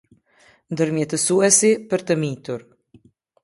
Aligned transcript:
Ndërmjetësuesi 0.75 1.71
për 1.93 2.07
të 2.09 2.21
mitur. 2.25 2.69